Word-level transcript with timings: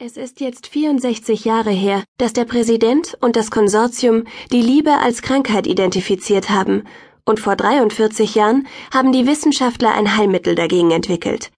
Es 0.00 0.16
ist 0.16 0.38
jetzt 0.38 0.68
64 0.68 1.44
Jahre 1.44 1.72
her, 1.72 2.04
dass 2.18 2.32
der 2.32 2.44
Präsident 2.44 3.18
und 3.20 3.34
das 3.34 3.50
Konsortium 3.50 4.28
die 4.52 4.62
Liebe 4.62 4.92
als 4.92 5.22
Krankheit 5.22 5.66
identifiziert 5.66 6.50
haben, 6.50 6.84
und 7.24 7.40
vor 7.40 7.56
43 7.56 8.36
Jahren 8.36 8.68
haben 8.94 9.10
die 9.10 9.26
Wissenschaftler 9.26 9.92
ein 9.92 10.16
Heilmittel 10.16 10.54
dagegen 10.54 10.92
entwickelt. 10.92 11.50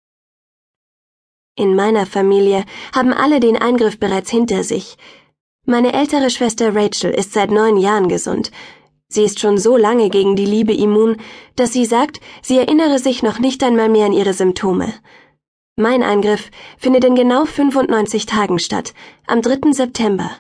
In 1.55 1.75
meiner 1.75 2.07
Familie 2.07 2.65
haben 2.95 3.13
alle 3.13 3.41
den 3.41 3.59
Eingriff 3.59 4.01
bereits 4.01 4.31
hinter 4.31 4.65
sich. 4.65 4.97
Meine 5.67 5.93
ältere 5.93 6.31
Schwester 6.31 6.75
Rachel 6.75 7.11
ist 7.11 7.35
seit 7.35 7.51
neun 7.51 7.77
Jahren 7.77 8.09
gesund. 8.09 8.53
Sie 9.09 9.23
ist 9.23 9.39
schon 9.39 9.59
so 9.59 9.77
lange 9.77 10.09
gegen 10.09 10.35
die 10.35 10.47
Liebe 10.47 10.73
immun, 10.73 11.19
dass 11.57 11.75
sie 11.75 11.85
sagt, 11.85 12.21
sie 12.41 12.57
erinnere 12.57 13.01
sich 13.01 13.23
noch 13.23 13.39
nicht 13.39 13.63
einmal 13.63 13.91
mehr 13.91 14.07
an 14.07 14.15
ihre 14.15 14.33
Symptome. 14.33 14.95
Mein 15.77 16.03
Eingriff 16.03 16.51
findet 16.79 17.05
in 17.05 17.15
genau 17.15 17.45
95 17.45 18.27
Tagen 18.27 18.59
statt, 18.59 18.93
am 19.27 19.41
3. 19.41 19.73
September, 19.73 20.31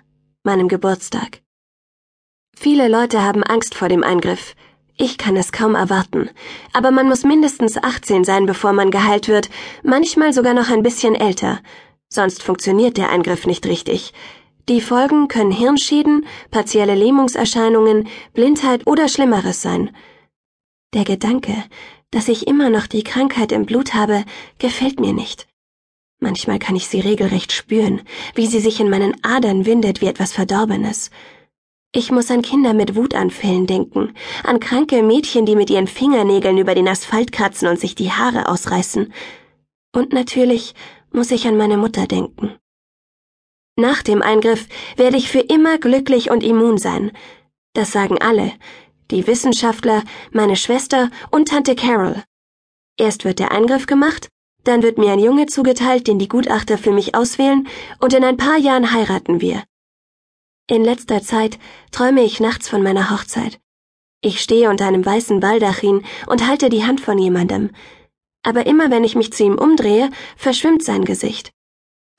meinem 0.42 0.68
Geburtstag. 0.68 1.41
Viele 2.56 2.88
Leute 2.88 3.22
haben 3.22 3.42
Angst 3.42 3.74
vor 3.74 3.88
dem 3.88 4.05
Eingriff. 4.05 4.55
Ich 4.98 5.16
kann 5.16 5.36
es 5.36 5.50
kaum 5.50 5.74
erwarten. 5.74 6.28
Aber 6.74 6.91
man 6.91 7.08
muss 7.08 7.24
mindestens 7.24 7.78
18 7.78 8.24
sein, 8.24 8.45
bevor 8.45 8.74
man 8.74 8.91
geheilt 8.91 9.28
wird, 9.28 9.48
manchmal 9.82 10.34
sogar 10.34 10.52
noch 10.52 10.69
ein 10.69 10.82
bisschen 10.82 11.14
älter. 11.14 11.60
Sonst 12.10 12.42
funktioniert 12.42 12.98
der 12.98 13.08
Eingriff 13.08 13.47
nicht 13.47 13.64
richtig. 13.66 14.12
Die 14.69 14.83
Folgen 14.83 15.28
können 15.28 15.52
Hirnschäden, 15.52 16.27
partielle 16.50 16.94
Lähmungserscheinungen, 16.94 18.08
Blindheit 18.34 18.86
oder 18.86 19.08
Schlimmeres 19.08 19.62
sein. 19.62 19.97
Der 20.92 21.05
Gedanke, 21.05 21.55
dass 22.10 22.28
ich 22.28 22.46
immer 22.46 22.70
noch 22.70 22.87
die 22.87 23.05
Krankheit 23.05 23.52
im 23.52 23.66
Blut 23.66 23.95
habe, 23.95 24.24
gefällt 24.59 25.00
mir 25.00 25.12
nicht. 25.12 25.46
Manchmal 26.19 26.59
kann 26.59 26.77
ich 26.77 26.86
sie 26.86 27.00
regelrecht 27.00 27.52
spüren, 27.52 28.02
wie 28.34 28.46
sie 28.46 28.60
sich 28.60 28.78
in 28.80 28.91
meinen 28.91 29.16
Adern 29.24 29.64
windet 29.64 30.00
wie 30.00 30.06
etwas 30.06 30.33
Verdorbenes. 30.33 31.10
Ich 31.92 32.12
muss 32.12 32.31
an 32.31 32.42
Kinder 32.42 32.75
mit 32.75 32.94
Wutanfällen 32.94 33.66
denken, 33.66 34.14
an 34.44 34.61
kranke 34.61 35.03
Mädchen, 35.03 35.47
die 35.47 35.56
mit 35.56 35.70
ihren 35.70 35.86
Fingernägeln 35.88 36.58
über 36.58 36.75
den 36.75 36.86
Asphalt 36.86 37.33
kratzen 37.33 37.69
und 37.69 37.81
sich 37.81 37.94
die 37.94 38.12
Haare 38.12 38.48
ausreißen. 38.48 39.12
Und 39.92 40.12
natürlich 40.12 40.75
muss 41.11 41.31
ich 41.31 41.48
an 41.48 41.56
meine 41.56 41.77
Mutter 41.77 42.06
denken. 42.06 42.55
Nach 43.77 44.03
dem 44.03 44.20
Eingriff 44.20 44.69
werde 44.97 45.16
ich 45.16 45.31
für 45.31 45.41
immer 45.41 45.78
glücklich 45.78 46.31
und 46.31 46.44
immun 46.44 46.77
sein. 46.77 47.12
Das 47.72 47.92
sagen 47.92 48.19
alle, 48.20 48.53
die 49.11 49.27
Wissenschaftler, 49.27 50.03
meine 50.33 50.56
Schwester 50.56 51.11
und 51.30 51.48
Tante 51.48 51.75
Carol. 51.75 52.22
Erst 52.97 53.25
wird 53.25 53.39
der 53.39 53.53
Eingriff 53.53 53.86
gemacht, 53.86 54.28
dann 54.64 54.83
wird 54.83 54.98
mir 54.98 55.12
ein 55.12 55.19
Junge 55.19 55.47
zugeteilt, 55.47 56.06
den 56.06 56.19
die 56.19 56.28
Gutachter 56.28 56.78
für 56.78 56.92
mich 56.92 57.14
auswählen, 57.14 57.66
und 57.98 58.12
in 58.12 58.25
ein 58.25 58.36
paar 58.36 58.58
Jahren 58.58 58.92
heiraten 58.92 59.41
wir. 59.41 59.64
In 60.69 60.84
letzter 60.84 61.22
Zeit 61.22 61.58
träume 61.91 62.22
ich 62.22 62.41
nachts 62.41 62.69
von 62.69 62.83
meiner 62.83 63.11
Hochzeit. 63.11 63.58
Ich 64.22 64.41
stehe 64.41 64.69
unter 64.69 64.86
einem 64.86 65.05
weißen 65.05 65.41
Baldachin 65.41 66.05
und 66.27 66.47
halte 66.47 66.69
die 66.69 66.84
Hand 66.84 67.00
von 67.00 67.19
jemandem. 67.19 67.70
Aber 68.42 68.66
immer 68.66 68.91
wenn 68.91 69.03
ich 69.03 69.16
mich 69.16 69.33
zu 69.33 69.44
ihm 69.44 69.56
umdrehe, 69.56 70.11
verschwimmt 70.36 70.84
sein 70.84 71.05
Gesicht. 71.05 71.53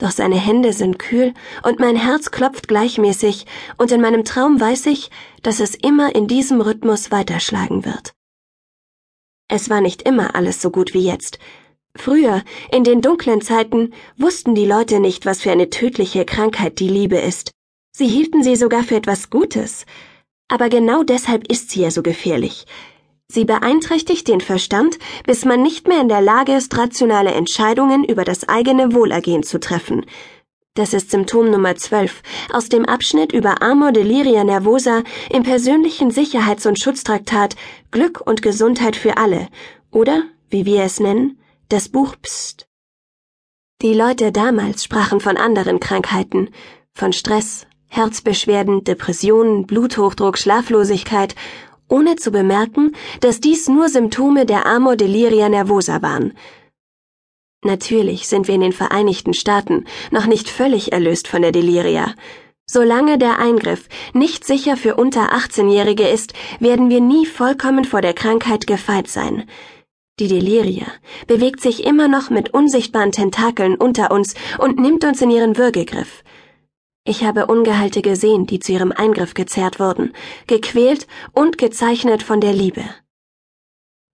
Doch 0.02 0.10
seine 0.10 0.36
Hände 0.36 0.74
sind 0.74 0.98
kühl 0.98 1.36
und 1.62 1.80
mein 1.80 1.96
Herz 1.96 2.32
klopft 2.32 2.68
gleichmäßig, 2.68 3.46
und 3.78 3.92
in 3.92 4.02
meinem 4.02 4.26
Traum 4.26 4.60
weiß 4.60 4.88
ich, 4.88 5.12
dass 5.44 5.60
es 5.60 5.76
immer 5.76 6.16
in 6.16 6.28
diesem 6.28 6.60
Rhythmus 6.60 7.12
weiterschlagen 7.12 7.86
wird. 7.86 8.14
Es 9.48 9.70
war 9.70 9.80
nicht 9.80 10.02
immer 10.02 10.34
alles 10.34 10.60
so 10.60 10.72
gut 10.72 10.96
wie 10.96 11.06
jetzt. 11.06 11.38
Früher, 11.96 12.42
in 12.72 12.84
den 12.84 13.02
dunklen 13.02 13.42
Zeiten, 13.42 13.94
wussten 14.18 14.56
die 14.56 14.66
Leute 14.66 15.00
nicht, 15.00 15.28
was 15.28 15.42
für 15.42 15.52
eine 15.52 15.70
tödliche 15.70 16.26
Krankheit 16.26 16.80
die 16.80 16.90
Liebe 16.90 17.18
ist. 17.18 17.52
Sie 17.96 18.08
hielten 18.08 18.42
sie 18.42 18.56
sogar 18.56 18.84
für 18.84 18.96
etwas 18.96 19.30
Gutes. 19.30 19.86
Aber 20.48 20.70
genau 20.70 21.04
deshalb 21.04 21.48
ist 21.52 21.70
sie 21.70 21.82
ja 21.82 21.92
so 21.92 22.02
gefährlich. 22.02 22.66
Sie 23.34 23.46
beeinträchtigt 23.46 24.28
den 24.28 24.42
Verstand, 24.42 25.00
bis 25.26 25.46
man 25.46 25.62
nicht 25.62 25.88
mehr 25.88 26.02
in 26.02 26.10
der 26.10 26.20
Lage 26.20 26.54
ist, 26.54 26.78
rationale 26.78 27.32
Entscheidungen 27.32 28.04
über 28.04 28.26
das 28.26 28.50
eigene 28.50 28.94
Wohlergehen 28.94 29.44
zu 29.44 29.58
treffen. 29.58 30.06
Das 30.74 30.94
ist 30.94 31.12
Symptom 31.12 31.50
Nummer 31.50 31.78
12 31.78 32.24
aus 32.52 32.68
dem 32.68 32.86
Abschnitt 32.86 33.32
über 33.32 33.62
Amor 33.62 33.94
Deliria 33.94 34.44
Nervosa 34.44 35.04
im 35.30 35.44
persönlichen 35.44 36.12
Sicherheits- 36.12 36.66
und 36.66 36.78
Schutztraktat 36.78 37.56
Glück 37.92 38.20
und 38.20 38.42
Gesundheit 38.42 38.98
für 38.98 39.16
alle 39.16 39.48
oder, 39.92 40.24
wie 40.50 40.66
wir 40.66 40.84
es 40.84 41.00
nennen, 41.00 41.40
das 41.70 41.88
Buch 41.88 42.16
Psst. 42.22 42.68
Die 43.82 43.94
Leute 43.94 44.34
damals 44.34 44.84
sprachen 44.84 45.22
von 45.22 45.38
anderen 45.38 45.80
Krankheiten, 45.80 46.50
von 46.94 47.14
Stress, 47.14 47.66
Herzbeschwerden, 47.88 48.84
Depressionen, 48.84 49.68
Bluthochdruck, 49.68 50.38
Schlaflosigkeit 50.38 51.36
ohne 51.92 52.16
zu 52.16 52.32
bemerken, 52.32 52.96
dass 53.20 53.42
dies 53.42 53.68
nur 53.68 53.90
Symptome 53.90 54.46
der 54.46 54.66
Amor 54.66 54.96
Deliria 54.96 55.50
Nervosa 55.50 56.02
waren. 56.02 56.34
Natürlich 57.64 58.28
sind 58.28 58.48
wir 58.48 58.56
in 58.56 58.62
den 58.62 58.74
Vereinigten 58.74 59.36
Staaten 59.36 59.86
noch 60.10 60.26
nicht 60.26 60.50
völlig 60.50 60.94
erlöst 60.94 61.28
von 61.28 61.44
der 61.44 61.52
Deliria. 61.52 62.16
Solange 62.66 63.18
der 63.18 63.38
Eingriff 63.38 63.88
nicht 64.14 64.46
sicher 64.46 64.78
für 64.78 64.96
unter 64.96 65.34
18-Jährige 65.34 66.08
ist, 66.08 66.34
werden 66.60 66.90
wir 66.90 67.02
nie 67.02 67.26
vollkommen 67.26 67.86
vor 67.86 68.02
der 68.02 68.14
Krankheit 68.14 68.66
gefeit 68.66 69.08
sein. 69.08 69.44
Die 70.20 70.28
Deliria 70.28 70.88
bewegt 71.28 71.62
sich 71.62 71.84
immer 71.84 72.08
noch 72.08 72.30
mit 72.30 72.54
unsichtbaren 72.54 73.12
Tentakeln 73.12 73.76
unter 73.76 74.12
uns 74.12 74.36
und 74.58 74.80
nimmt 74.80 75.04
uns 75.04 75.22
in 75.22 75.32
ihren 75.32 75.58
Würgegriff. 75.58 76.24
Ich 77.04 77.24
habe 77.24 77.48
Ungehalte 77.48 78.04
gesehen, 78.04 78.46
die 78.46 78.60
zu 78.60 78.74
ihrem 78.74 78.92
Eingriff 78.92 79.34
gezerrt 79.34 79.80
wurden, 79.80 80.14
gequält 80.46 81.08
und 81.34 81.58
gezeichnet 81.58 82.22
von 82.22 82.42
der 82.42 82.54
Liebe. 82.54 82.84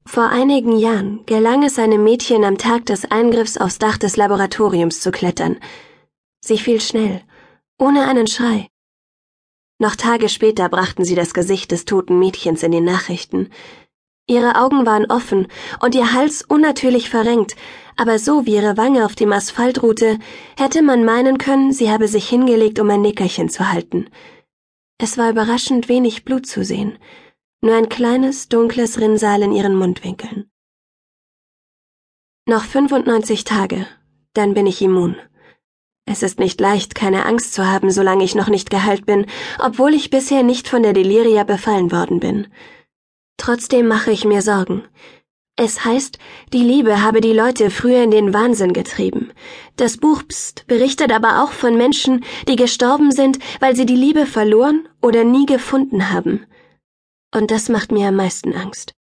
Vor 0.05 0.29
einigen 0.29 0.79
Jahren 0.79 1.25
gelang 1.25 1.63
es 1.63 1.77
einem 1.79 2.05
Mädchen 2.05 2.45
am 2.45 2.57
Tag 2.57 2.85
des 2.85 3.03
Eingriffs 3.11 3.57
aufs 3.57 3.77
Dach 3.77 3.97
des 3.97 4.15
Laboratoriums 4.15 5.01
zu 5.01 5.11
klettern. 5.11 5.57
Sie 6.39 6.57
fiel 6.57 6.79
schnell, 6.79 7.23
ohne 7.77 8.07
einen 8.07 8.27
Schrei. 8.27 8.69
Noch 9.79 9.97
Tage 9.97 10.29
später 10.29 10.69
brachten 10.69 11.03
sie 11.03 11.15
das 11.15 11.33
Gesicht 11.33 11.71
des 11.71 11.83
toten 11.83 12.17
Mädchens 12.19 12.63
in 12.63 12.71
den 12.71 12.85
Nachrichten. 12.85 13.49
Ihre 14.27 14.55
Augen 14.55 14.85
waren 14.85 15.11
offen 15.11 15.47
und 15.81 15.93
ihr 15.93 16.13
Hals 16.13 16.41
unnatürlich 16.41 17.09
verrenkt, 17.09 17.57
aber 17.97 18.19
so 18.19 18.45
wie 18.45 18.55
ihre 18.55 18.77
Wange 18.77 19.05
auf 19.05 19.15
dem 19.15 19.33
Asphalt 19.33 19.83
ruhte, 19.83 20.19
hätte 20.57 20.81
man 20.81 21.03
meinen 21.03 21.37
können, 21.37 21.73
sie 21.73 21.91
habe 21.91 22.07
sich 22.07 22.29
hingelegt, 22.29 22.79
um 22.79 22.89
ein 22.89 23.01
Nickerchen 23.01 23.49
zu 23.49 23.71
halten. 23.71 24.09
Es 24.99 25.17
war 25.17 25.29
überraschend 25.29 25.89
wenig 25.89 26.23
Blut 26.23 26.45
zu 26.45 26.63
sehen, 26.63 26.97
nur 27.61 27.75
ein 27.75 27.89
kleines, 27.89 28.49
dunkles 28.49 28.99
Rinnsal 28.99 29.41
in 29.41 29.51
ihren 29.51 29.75
Mundwinkeln. 29.75 30.49
Noch 32.47 32.63
95 32.63 33.43
Tage, 33.43 33.87
dann 34.33 34.53
bin 34.53 34.67
ich 34.67 34.81
immun. 34.81 35.17
Es 36.05 36.23
ist 36.23 36.39
nicht 36.39 36.61
leicht, 36.61 36.95
keine 36.95 37.25
Angst 37.25 37.53
zu 37.53 37.65
haben, 37.65 37.91
solange 37.91 38.23
ich 38.23 38.33
noch 38.33 38.47
nicht 38.47 38.69
geheilt 38.69 39.05
bin, 39.05 39.25
obwohl 39.59 39.93
ich 39.93 40.09
bisher 40.09 40.41
nicht 40.41 40.69
von 40.69 40.81
der 40.81 40.93
Deliria 40.93 41.43
befallen 41.43 41.91
worden 41.91 42.21
bin. 42.21 42.47
Trotzdem 43.35 43.87
mache 43.87 44.11
ich 44.11 44.23
mir 44.23 44.41
Sorgen. 44.41 44.85
Es 45.59 45.83
heißt, 45.83 46.19
die 46.53 46.61
Liebe 46.61 47.01
habe 47.01 47.19
die 47.19 47.33
Leute 47.33 47.71
früher 47.71 48.03
in 48.03 48.11
den 48.11 48.31
Wahnsinn 48.31 48.73
getrieben. 48.73 49.33
Das 49.75 49.97
Buch 49.97 50.21
Psst 50.27 50.67
berichtet 50.67 51.11
aber 51.11 51.43
auch 51.43 51.51
von 51.51 51.75
Menschen, 51.75 52.23
die 52.47 52.55
gestorben 52.55 53.11
sind, 53.11 53.39
weil 53.59 53.75
sie 53.75 53.87
die 53.87 53.95
Liebe 53.95 54.27
verloren 54.27 54.87
oder 55.01 55.23
nie 55.23 55.47
gefunden 55.47 56.11
haben. 56.11 56.45
Und 57.33 57.49
das 57.49 57.69
macht 57.69 57.91
mir 57.91 58.09
am 58.09 58.15
meisten 58.15 58.53
Angst. 58.53 58.93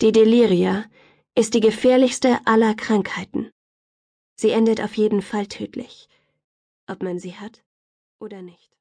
Die 0.00 0.10
Deliria 0.10 0.86
ist 1.34 1.52
die 1.52 1.60
gefährlichste 1.60 2.38
aller 2.46 2.74
Krankheiten. 2.74 3.50
Sie 4.36 4.50
endet 4.50 4.80
auf 4.80 4.96
jeden 4.96 5.20
Fall 5.20 5.48
tödlich, 5.48 6.08
ob 6.86 7.02
man 7.02 7.18
sie 7.18 7.34
hat 7.34 7.62
oder 8.20 8.40
nicht. 8.40 8.77